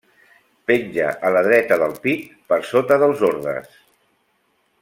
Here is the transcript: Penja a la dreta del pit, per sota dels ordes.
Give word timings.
Penja 0.71 1.09
a 1.29 1.31
la 1.35 1.43
dreta 1.49 1.77
del 1.83 1.93
pit, 2.07 2.25
per 2.53 2.61
sota 2.73 3.01
dels 3.07 3.25
ordes. 3.33 3.81